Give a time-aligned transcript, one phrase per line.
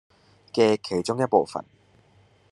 [0.51, 1.63] 嘅其中一部分